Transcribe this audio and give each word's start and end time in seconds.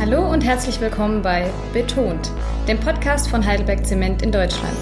Hallo 0.00 0.32
und 0.32 0.42
herzlich 0.42 0.80
willkommen 0.80 1.20
bei 1.20 1.52
Betont, 1.74 2.32
dem 2.66 2.80
Podcast 2.80 3.28
von 3.28 3.44
Heidelberg 3.44 3.86
Zement 3.86 4.22
in 4.22 4.32
Deutschland. 4.32 4.78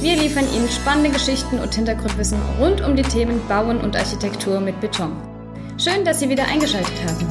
Wir 0.00 0.16
liefern 0.16 0.46
Ihnen 0.56 0.66
spannende 0.70 1.10
Geschichten 1.10 1.58
und 1.58 1.74
Hintergrundwissen 1.74 2.40
rund 2.58 2.80
um 2.80 2.96
die 2.96 3.02
Themen 3.02 3.46
Bauen 3.48 3.82
und 3.82 3.94
Architektur 3.94 4.60
mit 4.60 4.80
Beton. 4.80 5.12
Schön, 5.76 6.06
dass 6.06 6.20
Sie 6.20 6.30
wieder 6.30 6.46
eingeschaltet 6.46 6.94
haben. 7.06 7.28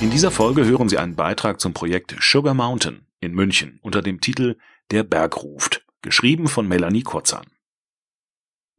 In 0.00 0.08
dieser 0.08 0.30
Folge 0.30 0.64
hören 0.64 0.88
Sie 0.88 0.96
einen 0.96 1.14
Beitrag 1.14 1.60
zum 1.60 1.74
Projekt 1.74 2.16
Sugar 2.18 2.54
Mountain 2.54 3.02
in 3.20 3.34
München 3.34 3.78
unter 3.82 4.00
dem 4.00 4.22
Titel 4.22 4.56
Der 4.90 5.02
Berg 5.02 5.42
ruft, 5.42 5.84
geschrieben 6.00 6.48
von 6.48 6.66
Melanie 6.66 7.02
Kotzan. 7.02 7.44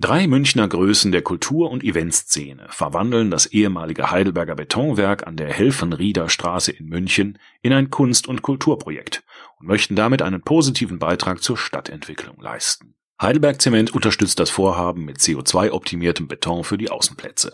Drei 0.01 0.27
Münchner 0.27 0.69
Größen 0.69 1.11
der 1.11 1.23
Kultur- 1.23 1.69
und 1.69 1.83
Eventszene 1.83 2.67
verwandeln 2.69 3.29
das 3.29 3.47
ehemalige 3.47 4.11
Heidelberger 4.11 4.55
Betonwerk 4.55 5.27
an 5.27 5.35
der 5.35 5.51
Helfenrieder 5.51 6.29
Straße 6.29 6.71
in 6.71 6.87
München 6.87 7.37
in 7.61 7.73
ein 7.73 7.89
Kunst- 7.89 8.29
und 8.29 8.41
Kulturprojekt 8.41 9.25
und 9.59 9.67
möchten 9.67 9.97
damit 9.97 10.21
einen 10.21 10.41
positiven 10.41 10.99
Beitrag 10.99 11.43
zur 11.43 11.57
Stadtentwicklung 11.57 12.39
leisten. 12.39 12.95
Heidelberg 13.21 13.61
Zement 13.61 13.93
unterstützt 13.93 14.39
das 14.39 14.49
Vorhaben 14.49 15.03
mit 15.03 15.17
CO2-optimiertem 15.17 16.29
Beton 16.29 16.63
für 16.63 16.77
die 16.77 16.89
Außenplätze. 16.89 17.51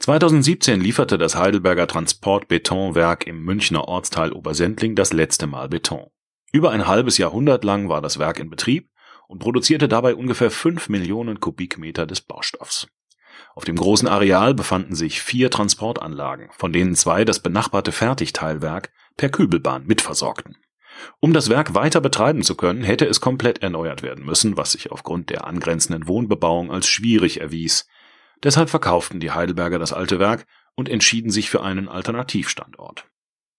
2017 0.00 0.78
lieferte 0.78 1.16
das 1.16 1.36
Heidelberger 1.36 1.86
Transport-Betonwerk 1.86 3.26
im 3.26 3.42
Münchner 3.42 3.88
Ortsteil 3.88 4.32
Obersendling 4.32 4.94
das 4.94 5.14
letzte 5.14 5.46
Mal 5.46 5.70
Beton. 5.70 6.10
Über 6.52 6.70
ein 6.70 6.86
halbes 6.86 7.16
Jahrhundert 7.16 7.64
lang 7.64 7.88
war 7.88 8.02
das 8.02 8.18
Werk 8.18 8.38
in 8.38 8.50
Betrieb 8.50 8.91
und 9.32 9.38
produzierte 9.38 9.88
dabei 9.88 10.14
ungefähr 10.14 10.50
5 10.50 10.90
Millionen 10.90 11.40
Kubikmeter 11.40 12.04
des 12.04 12.20
Baustoffs. 12.20 12.86
Auf 13.54 13.64
dem 13.64 13.76
großen 13.76 14.06
Areal 14.06 14.52
befanden 14.52 14.94
sich 14.94 15.22
vier 15.22 15.50
Transportanlagen, 15.50 16.50
von 16.52 16.70
denen 16.70 16.94
zwei 16.94 17.24
das 17.24 17.40
benachbarte 17.40 17.92
Fertigteilwerk 17.92 18.92
per 19.16 19.30
Kübelbahn 19.30 19.86
mitversorgten. 19.86 20.58
Um 21.18 21.32
das 21.32 21.48
Werk 21.48 21.72
weiter 21.72 22.02
betreiben 22.02 22.42
zu 22.42 22.56
können, 22.56 22.84
hätte 22.84 23.06
es 23.06 23.22
komplett 23.22 23.62
erneuert 23.62 24.02
werden 24.02 24.26
müssen, 24.26 24.58
was 24.58 24.72
sich 24.72 24.92
aufgrund 24.92 25.30
der 25.30 25.46
angrenzenden 25.46 26.06
Wohnbebauung 26.08 26.70
als 26.70 26.86
schwierig 26.86 27.40
erwies. 27.40 27.88
Deshalb 28.42 28.68
verkauften 28.68 29.18
die 29.18 29.30
Heidelberger 29.30 29.78
das 29.78 29.94
alte 29.94 30.18
Werk 30.18 30.46
und 30.74 30.90
entschieden 30.90 31.30
sich 31.30 31.48
für 31.48 31.62
einen 31.62 31.88
Alternativstandort. 31.88 33.06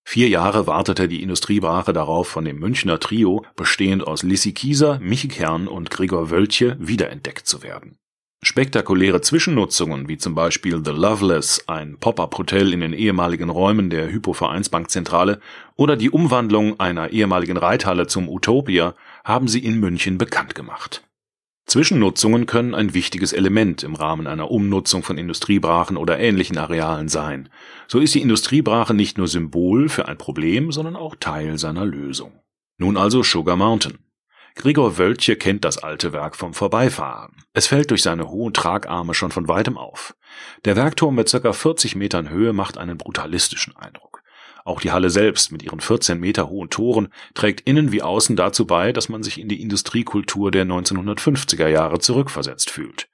Vier 0.03 0.27
Jahre 0.27 0.67
wartete 0.67 1.07
die 1.07 1.23
Industriebrache 1.23 1.93
darauf, 1.93 2.27
von 2.27 2.45
dem 2.45 2.59
Münchner 2.59 2.99
Trio, 2.99 3.45
bestehend 3.55 4.05
aus 4.05 4.23
Lissi 4.23 4.51
Kieser, 4.53 4.99
Michi 5.01 5.27
Kern 5.27 5.67
und 5.67 5.89
Gregor 5.89 6.29
Wöltje, 6.29 6.75
wiederentdeckt 6.79 7.47
zu 7.47 7.63
werden. 7.63 7.97
Spektakuläre 8.43 9.21
Zwischennutzungen, 9.21 10.09
wie 10.09 10.17
zum 10.17 10.35
Beispiel 10.35 10.81
The 10.83 10.91
Loveless, 10.91 11.63
ein 11.67 11.97
Pop-up-Hotel 11.97 12.73
in 12.73 12.81
den 12.81 12.91
ehemaligen 12.91 13.49
Räumen 13.49 13.89
der 13.89 14.11
Hypo-Vereinsbankzentrale, 14.11 15.39
oder 15.77 15.95
die 15.95 16.09
Umwandlung 16.09 16.77
einer 16.79 17.11
ehemaligen 17.11 17.55
Reithalle 17.55 18.05
zum 18.05 18.27
Utopia, 18.27 18.95
haben 19.23 19.47
sie 19.47 19.63
in 19.63 19.79
München 19.79 20.17
bekannt 20.17 20.55
gemacht. 20.55 21.03
Zwischennutzungen 21.65 22.45
können 22.45 22.75
ein 22.75 22.93
wichtiges 22.93 23.31
Element 23.31 23.83
im 23.83 23.95
Rahmen 23.95 24.27
einer 24.27 24.51
Umnutzung 24.51 25.01
von 25.01 25.17
Industriebrachen 25.17 25.97
oder 25.97 26.19
ähnlichen 26.19 26.57
Arealen 26.57 27.07
sein. 27.07 27.49
So 27.87 27.99
ist 27.99 28.13
die 28.13 28.21
Industriebrache 28.21 28.93
nicht 28.93 29.17
nur 29.17 29.27
Symbol 29.27 29.87
für 29.89 30.07
ein 30.07 30.17
Problem, 30.17 30.71
sondern 30.71 30.95
auch 30.95 31.15
Teil 31.15 31.57
seiner 31.57 31.85
Lösung. 31.85 32.39
Nun 32.77 32.97
also 32.97 33.23
Sugar 33.23 33.55
Mountain. 33.55 33.99
Gregor 34.55 34.97
Wöltje 34.99 35.35
kennt 35.35 35.65
das 35.65 35.79
alte 35.79 36.13
Werk 36.13 36.35
vom 36.35 36.53
Vorbeifahren. 36.53 37.43
Es 37.53 37.67
fällt 37.67 37.89
durch 37.89 38.03
seine 38.03 38.29
hohen 38.29 38.53
Tragarme 38.53 39.15
schon 39.15 39.31
von 39.31 39.47
weitem 39.47 39.77
auf. 39.77 40.15
Der 40.65 40.75
Werkturm 40.75 41.15
mit 41.15 41.31
ca. 41.31 41.53
40 41.53 41.95
Metern 41.95 42.29
Höhe 42.29 42.53
macht 42.53 42.77
einen 42.77 42.97
brutalistischen 42.97 43.75
Eindruck. 43.75 44.12
Auch 44.65 44.79
die 44.79 44.91
Halle 44.91 45.09
selbst 45.09 45.51
mit 45.51 45.61
ihren 45.63 45.81
14 45.81 46.19
Meter 46.19 46.47
hohen 46.47 46.69
Toren 46.69 47.09
trägt 47.33 47.61
innen 47.61 47.91
wie 47.91 48.01
außen 48.01 48.35
dazu 48.35 48.65
bei, 48.65 48.93
dass 48.93 49.09
man 49.09 49.23
sich 49.23 49.39
in 49.39 49.49
die 49.49 49.61
Industriekultur 49.61 50.51
der 50.51 50.65
1950er 50.65 51.67
Jahre 51.67 51.99
zurückversetzt 51.99 52.69
fühlt. 52.69 53.09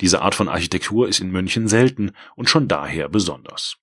Diese 0.00 0.22
Art 0.22 0.34
von 0.34 0.48
Architektur 0.48 1.08
ist 1.08 1.20
in 1.20 1.30
München 1.30 1.68
selten 1.68 2.12
und 2.36 2.48
schon 2.48 2.68
daher 2.68 3.08
besonders. 3.08 3.76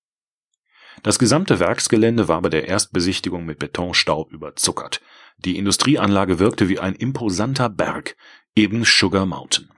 Das 1.03 1.19
gesamte 1.19 1.59
Werksgelände 1.59 2.27
war 2.27 2.41
bei 2.41 2.49
der 2.49 2.67
Erstbesichtigung 2.67 3.45
mit 3.45 3.59
Betonstaub 3.59 4.31
überzuckert. 4.31 5.01
Die 5.37 5.57
Industrieanlage 5.57 6.39
wirkte 6.39 6.67
wie 6.67 6.79
ein 6.79 6.95
imposanter 6.95 7.69
Berg, 7.69 8.17
eben 8.55 8.83
Sugar 8.83 9.25
Mountain. 9.25 9.69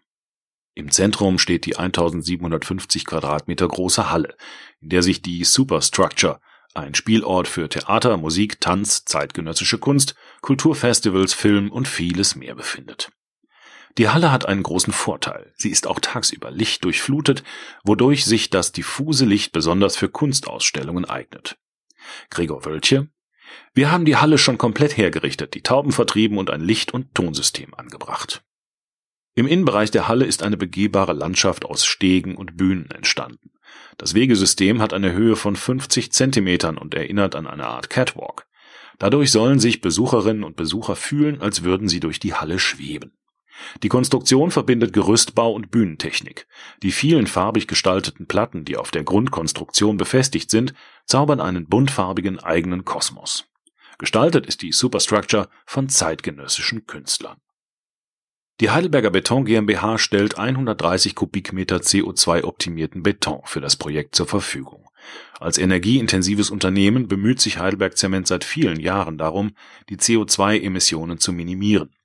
Im 0.73 0.89
Zentrum 0.89 1.37
steht 1.37 1.65
die 1.65 1.75
1750 1.75 3.05
Quadratmeter 3.05 3.67
große 3.67 4.09
Halle, 4.09 4.35
in 4.79 4.89
der 4.89 5.03
sich 5.03 5.21
die 5.21 5.43
Superstructure, 5.43 6.39
ein 6.73 6.95
Spielort 6.95 7.47
für 7.47 7.69
Theater, 7.69 8.17
Musik, 8.17 8.59
Tanz, 8.61 9.05
zeitgenössische 9.05 9.77
Kunst, 9.77 10.15
Kulturfestivals, 10.41 11.33
Film 11.33 11.71
und 11.71 11.87
vieles 11.87 12.35
mehr 12.35 12.55
befindet. 12.55 13.11
Die 13.97 14.09
Halle 14.09 14.31
hat 14.31 14.45
einen 14.45 14.63
großen 14.63 14.93
Vorteil. 14.93 15.53
Sie 15.57 15.69
ist 15.69 15.85
auch 15.85 15.99
tagsüber 15.99 16.49
lichtdurchflutet, 16.49 17.43
wodurch 17.83 18.25
sich 18.25 18.49
das 18.49 18.71
diffuse 18.71 19.25
Licht 19.25 19.51
besonders 19.51 19.97
für 19.97 20.09
Kunstausstellungen 20.09 21.05
eignet. 21.05 21.57
Gregor 22.29 22.65
Wöltje 22.65 23.09
Wir 23.73 23.91
haben 23.91 24.05
die 24.05 24.15
Halle 24.15 24.37
schon 24.37 24.57
komplett 24.57 24.95
hergerichtet, 24.95 25.53
die 25.53 25.61
Tauben 25.61 25.91
vertrieben 25.91 26.37
und 26.37 26.49
ein 26.49 26.61
Licht- 26.61 26.93
und 26.93 27.13
Tonsystem 27.13 27.73
angebracht. 27.73 28.43
Im 29.41 29.47
Innenbereich 29.47 29.89
der 29.89 30.07
Halle 30.07 30.25
ist 30.25 30.43
eine 30.43 30.55
begehbare 30.55 31.13
Landschaft 31.13 31.65
aus 31.65 31.83
Stegen 31.83 32.35
und 32.35 32.57
Bühnen 32.57 32.91
entstanden. 32.91 33.49
Das 33.97 34.13
Wegesystem 34.13 34.79
hat 34.79 34.93
eine 34.93 35.13
Höhe 35.13 35.35
von 35.35 35.55
50 35.55 36.11
Zentimetern 36.11 36.77
und 36.77 36.93
erinnert 36.93 37.35
an 37.35 37.47
eine 37.47 37.65
Art 37.65 37.89
Catwalk. 37.89 38.45
Dadurch 38.99 39.31
sollen 39.31 39.59
sich 39.59 39.81
Besucherinnen 39.81 40.43
und 40.43 40.57
Besucher 40.57 40.95
fühlen, 40.95 41.41
als 41.41 41.63
würden 41.63 41.89
sie 41.89 41.99
durch 41.99 42.19
die 42.19 42.35
Halle 42.35 42.59
schweben. 42.59 43.13
Die 43.81 43.89
Konstruktion 43.89 44.51
verbindet 44.51 44.93
Gerüstbau 44.93 45.51
und 45.53 45.71
Bühnentechnik. 45.71 46.45
Die 46.83 46.91
vielen 46.91 47.25
farbig 47.25 47.67
gestalteten 47.67 48.27
Platten, 48.27 48.63
die 48.63 48.77
auf 48.77 48.91
der 48.91 49.03
Grundkonstruktion 49.03 49.97
befestigt 49.97 50.51
sind, 50.51 50.75
zaubern 51.07 51.41
einen 51.41 51.65
buntfarbigen 51.65 52.37
eigenen 52.37 52.85
Kosmos. 52.85 53.47
Gestaltet 53.97 54.45
ist 54.45 54.61
die 54.61 54.71
Superstructure 54.71 55.49
von 55.65 55.89
zeitgenössischen 55.89 56.85
Künstlern. 56.85 57.37
Die 58.61 58.69
Heidelberger 58.69 59.09
Beton 59.09 59.45
GmbH 59.45 59.97
stellt 59.97 60.37
130 60.37 61.15
Kubikmeter 61.15 61.77
CO2-optimierten 61.77 63.01
Beton 63.01 63.41
für 63.45 63.59
das 63.59 63.75
Projekt 63.75 64.15
zur 64.15 64.27
Verfügung. 64.27 64.87
Als 65.39 65.57
energieintensives 65.57 66.51
Unternehmen 66.51 67.07
bemüht 67.07 67.41
sich 67.41 67.57
Heidelberg 67.57 67.97
Zement 67.97 68.27
seit 68.27 68.43
vielen 68.43 68.79
Jahren 68.79 69.17
darum, 69.17 69.55
die 69.89 69.97
CO2-Emissionen 69.97 71.17
zu 71.17 71.33
minimieren. 71.33 71.95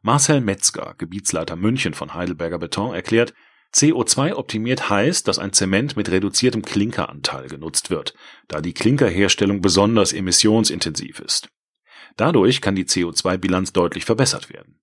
Marcel 0.00 0.40
Metzger, 0.40 0.94
Gebietsleiter 0.96 1.56
München 1.56 1.92
von 1.92 2.14
Heidelberger 2.14 2.58
Beton, 2.58 2.94
erklärt, 2.94 3.34
CO2-optimiert 3.74 4.88
heißt, 4.88 5.28
dass 5.28 5.38
ein 5.38 5.52
Zement 5.52 5.98
mit 5.98 6.10
reduziertem 6.10 6.62
Klinkeranteil 6.62 7.48
genutzt 7.48 7.90
wird, 7.90 8.14
da 8.48 8.62
die 8.62 8.72
Klinkerherstellung 8.72 9.60
besonders 9.60 10.14
emissionsintensiv 10.14 11.20
ist. 11.20 11.50
Dadurch 12.16 12.62
kann 12.62 12.74
die 12.74 12.86
CO2-Bilanz 12.86 13.74
deutlich 13.74 14.06
verbessert 14.06 14.48
werden. 14.48 14.80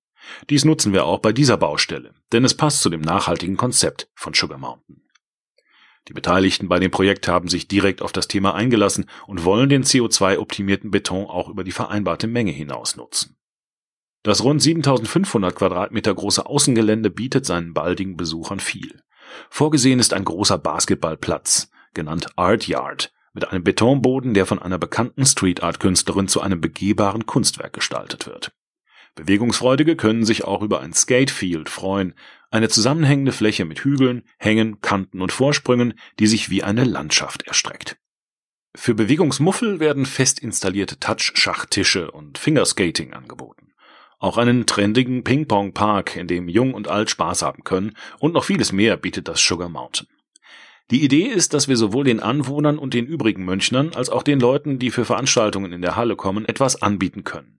Dies 0.49 0.65
nutzen 0.65 0.93
wir 0.93 1.05
auch 1.05 1.19
bei 1.19 1.31
dieser 1.31 1.57
Baustelle, 1.57 2.13
denn 2.31 2.43
es 2.43 2.55
passt 2.55 2.81
zu 2.81 2.89
dem 2.89 3.01
nachhaltigen 3.01 3.57
Konzept 3.57 4.09
von 4.15 4.33
Sugar 4.33 4.57
Mountain. 4.57 5.01
Die 6.07 6.13
Beteiligten 6.13 6.69
bei 6.69 6.79
dem 6.79 6.91
Projekt 6.91 7.27
haben 7.27 7.49
sich 7.49 7.67
direkt 7.67 8.01
auf 8.01 8.13
das 8.13 8.27
Thema 8.27 8.53
eingelassen 8.53 9.09
und 9.27 9.43
wollen 9.43 9.69
den 9.69 9.83
CO2-optimierten 9.83 10.89
Beton 10.89 11.25
auch 11.25 11.49
über 11.49 11.63
die 11.63 11.73
vereinbarte 11.73 12.27
Menge 12.27 12.51
hinaus 12.51 12.95
nutzen. 12.95 13.37
Das 14.23 14.43
rund 14.43 14.61
7500 14.61 15.55
Quadratmeter 15.55 16.13
große 16.13 16.45
Außengelände 16.45 17.09
bietet 17.09 17.45
seinen 17.45 17.73
baldigen 17.73 18.17
Besuchern 18.17 18.59
viel. 18.59 19.01
Vorgesehen 19.49 19.99
ist 19.99 20.13
ein 20.13 20.25
großer 20.25 20.57
Basketballplatz, 20.57 21.69
genannt 21.93 22.27
Art 22.35 22.67
Yard, 22.67 23.11
mit 23.33 23.49
einem 23.49 23.63
Betonboden, 23.63 24.33
der 24.33 24.45
von 24.45 24.59
einer 24.59 24.77
bekannten 24.77 25.25
Street 25.25 25.61
Art 25.61 25.79
Künstlerin 25.79 26.27
zu 26.27 26.41
einem 26.41 26.61
begehbaren 26.61 27.25
Kunstwerk 27.25 27.73
gestaltet 27.73 28.25
wird. 28.25 28.51
Bewegungsfreudige 29.17 29.95
können 29.95 30.25
sich 30.25 30.45
auch 30.45 30.61
über 30.61 30.79
ein 30.79 30.93
Skatefield 30.93 31.69
freuen, 31.69 32.13
eine 32.51 32.69
zusammenhängende 32.69 33.31
Fläche 33.31 33.65
mit 33.65 33.79
Hügeln, 33.79 34.23
Hängen, 34.37 34.79
Kanten 34.79 35.21
und 35.21 35.31
Vorsprüngen, 35.31 35.95
die 36.19 36.27
sich 36.27 36.49
wie 36.49 36.63
eine 36.63 36.83
Landschaft 36.83 37.41
erstreckt. 37.41 37.97
Für 38.75 38.93
Bewegungsmuffel 38.93 39.79
werden 39.79 40.05
fest 40.05 40.39
installierte 40.39 40.99
Touch-Schachtische 40.99 42.11
und 42.11 42.37
Fingerskating 42.37 43.13
angeboten. 43.13 43.73
Auch 44.19 44.37
einen 44.37 44.67
trendigen 44.67 45.23
Ping-Pong-Park, 45.23 46.15
in 46.15 46.27
dem 46.27 46.47
Jung 46.47 46.75
und 46.75 46.87
Alt 46.87 47.09
Spaß 47.09 47.41
haben 47.41 47.63
können 47.63 47.93
und 48.19 48.33
noch 48.33 48.43
vieles 48.43 48.71
mehr 48.71 48.97
bietet 48.97 49.27
das 49.27 49.41
Sugar 49.41 49.69
Mountain. 49.69 50.07
Die 50.91 51.03
Idee 51.03 51.25
ist, 51.25 51.55
dass 51.55 51.67
wir 51.67 51.75
sowohl 51.75 52.03
den 52.03 52.19
Anwohnern 52.19 52.77
und 52.77 52.93
den 52.93 53.07
übrigen 53.07 53.45
Mönchnern 53.45 53.93
als 53.95 54.09
auch 54.09 54.21
den 54.21 54.39
Leuten, 54.39 54.77
die 54.77 54.91
für 54.91 55.05
Veranstaltungen 55.05 55.73
in 55.73 55.81
der 55.81 55.95
Halle 55.95 56.15
kommen, 56.15 56.45
etwas 56.45 56.81
anbieten 56.83 57.23
können. 57.23 57.56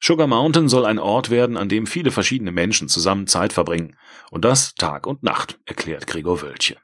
Sugar 0.00 0.26
Mountain 0.26 0.68
soll 0.68 0.84
ein 0.84 0.98
Ort 0.98 1.30
werden, 1.30 1.56
an 1.56 1.68
dem 1.68 1.86
viele 1.86 2.10
verschiedene 2.10 2.52
Menschen 2.52 2.88
zusammen 2.88 3.26
Zeit 3.26 3.52
verbringen. 3.52 3.96
Und 4.30 4.44
das 4.44 4.74
Tag 4.74 5.06
und 5.06 5.22
Nacht, 5.22 5.58
erklärt 5.64 6.06
Gregor 6.06 6.42
Wöltje. 6.42 6.76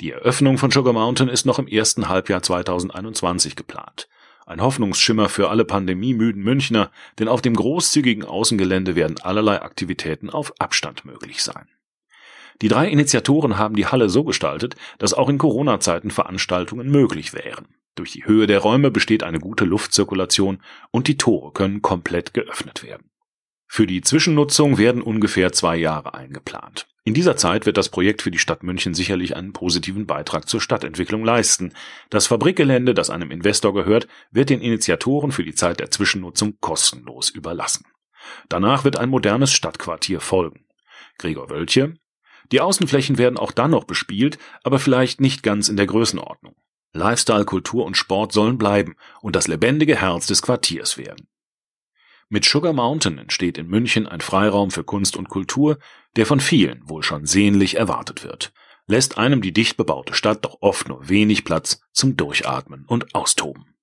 Die 0.00 0.12
Eröffnung 0.12 0.58
von 0.58 0.70
Sugar 0.70 0.92
Mountain 0.92 1.28
ist 1.28 1.46
noch 1.46 1.58
im 1.58 1.66
ersten 1.66 2.08
Halbjahr 2.08 2.42
2021 2.42 3.56
geplant. 3.56 4.08
Ein 4.44 4.60
Hoffnungsschimmer 4.60 5.28
für 5.28 5.50
alle 5.50 5.64
pandemiemüden 5.64 6.42
Münchner, 6.42 6.92
denn 7.18 7.26
auf 7.26 7.42
dem 7.42 7.54
großzügigen 7.54 8.24
Außengelände 8.24 8.94
werden 8.94 9.16
allerlei 9.20 9.60
Aktivitäten 9.60 10.30
auf 10.30 10.52
Abstand 10.60 11.04
möglich 11.04 11.42
sein. 11.42 11.68
Die 12.62 12.68
drei 12.68 12.88
Initiatoren 12.88 13.58
haben 13.58 13.74
die 13.74 13.86
Halle 13.86 14.08
so 14.08 14.22
gestaltet, 14.22 14.76
dass 14.98 15.14
auch 15.14 15.28
in 15.28 15.38
Corona-Zeiten 15.38 16.10
Veranstaltungen 16.10 16.88
möglich 16.90 17.32
wären. 17.34 17.66
Durch 17.96 18.12
die 18.12 18.26
Höhe 18.26 18.46
der 18.46 18.60
Räume 18.60 18.90
besteht 18.90 19.22
eine 19.22 19.40
gute 19.40 19.64
Luftzirkulation 19.64 20.62
und 20.90 21.08
die 21.08 21.16
Tore 21.16 21.52
können 21.52 21.80
komplett 21.82 22.34
geöffnet 22.34 22.82
werden. 22.82 23.10
Für 23.66 23.86
die 23.86 24.02
Zwischennutzung 24.02 24.78
werden 24.78 25.02
ungefähr 25.02 25.50
zwei 25.50 25.76
Jahre 25.76 26.14
eingeplant. 26.14 26.86
In 27.04 27.14
dieser 27.14 27.36
Zeit 27.36 27.66
wird 27.66 27.76
das 27.76 27.88
Projekt 27.88 28.20
für 28.20 28.30
die 28.30 28.38
Stadt 28.38 28.62
München 28.62 28.92
sicherlich 28.92 29.34
einen 29.34 29.52
positiven 29.52 30.06
Beitrag 30.06 30.48
zur 30.48 30.60
Stadtentwicklung 30.60 31.24
leisten. 31.24 31.72
Das 32.10 32.26
Fabrikgelände, 32.26 32.94
das 32.94 33.10
einem 33.10 33.30
Investor 33.30 33.72
gehört, 33.72 34.08
wird 34.30 34.50
den 34.50 34.60
Initiatoren 34.60 35.32
für 35.32 35.44
die 35.44 35.54
Zeit 35.54 35.80
der 35.80 35.90
Zwischennutzung 35.90 36.58
kostenlos 36.60 37.30
überlassen. 37.30 37.86
Danach 38.48 38.84
wird 38.84 38.98
ein 38.98 39.08
modernes 39.08 39.52
Stadtquartier 39.52 40.20
folgen. 40.20 40.66
Gregor 41.16 41.48
Wölche. 41.48 41.94
Die 42.52 42.60
Außenflächen 42.60 43.18
werden 43.18 43.38
auch 43.38 43.52
dann 43.52 43.70
noch 43.70 43.84
bespielt, 43.84 44.38
aber 44.64 44.78
vielleicht 44.78 45.20
nicht 45.20 45.42
ganz 45.42 45.68
in 45.68 45.76
der 45.76 45.86
Größenordnung. 45.86 46.54
Lifestyle, 46.92 47.44
Kultur 47.44 47.84
und 47.84 47.96
Sport 47.96 48.32
sollen 48.32 48.58
bleiben 48.58 48.96
und 49.20 49.36
das 49.36 49.48
lebendige 49.48 50.00
Herz 50.00 50.26
des 50.26 50.42
Quartiers 50.42 50.96
werden. 50.96 51.28
Mit 52.28 52.44
Sugar 52.44 52.72
Mountain 52.72 53.18
entsteht 53.18 53.56
in 53.56 53.68
München 53.68 54.06
ein 54.08 54.20
Freiraum 54.20 54.72
für 54.72 54.82
Kunst 54.82 55.16
und 55.16 55.28
Kultur, 55.28 55.78
der 56.16 56.26
von 56.26 56.40
vielen 56.40 56.88
wohl 56.88 57.04
schon 57.04 57.24
sehnlich 57.24 57.76
erwartet 57.76 58.24
wird, 58.24 58.52
lässt 58.88 59.16
einem 59.16 59.42
die 59.42 59.52
dicht 59.52 59.76
bebaute 59.76 60.14
Stadt 60.14 60.44
doch 60.44 60.58
oft 60.60 60.88
nur 60.88 61.08
wenig 61.08 61.44
Platz 61.44 61.80
zum 61.92 62.16
Durchatmen 62.16 62.84
und 62.86 63.14
Austoben. 63.14 63.76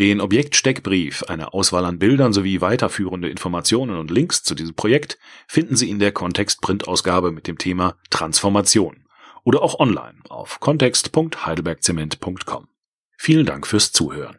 Den 0.00 0.20
Objektsteckbrief, 0.20 1.22
eine 1.28 1.54
Auswahl 1.54 1.84
an 1.84 2.00
Bildern 2.00 2.32
sowie 2.32 2.60
weiterführende 2.60 3.30
Informationen 3.30 3.96
und 3.96 4.10
Links 4.10 4.42
zu 4.42 4.56
diesem 4.56 4.74
Projekt 4.74 5.18
finden 5.46 5.76
Sie 5.76 5.88
in 5.88 6.00
der 6.00 6.10
Kontext-Printausgabe 6.10 7.30
mit 7.30 7.46
dem 7.46 7.58
Thema 7.58 7.96
Transformation 8.10 9.03
oder 9.44 9.62
auch 9.62 9.78
online 9.78 10.18
auf 10.28 10.60
kontext.heidelbergzement.com. 10.60 12.68
Vielen 13.16 13.46
Dank 13.46 13.66
fürs 13.66 13.92
Zuhören. 13.92 14.38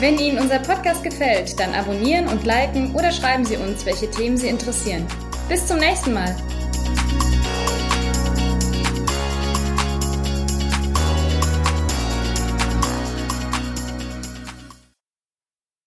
Wenn 0.00 0.18
Ihnen 0.18 0.38
unser 0.38 0.60
Podcast 0.60 1.04
gefällt, 1.04 1.60
dann 1.60 1.74
abonnieren 1.74 2.26
und 2.28 2.46
liken 2.46 2.94
oder 2.94 3.12
schreiben 3.12 3.44
Sie 3.44 3.58
uns, 3.58 3.84
welche 3.84 4.10
Themen 4.10 4.38
Sie 4.38 4.48
interessieren. 4.48 5.06
Bis 5.46 5.66
zum 5.66 5.78
nächsten 5.78 6.14
Mal. 6.14 6.34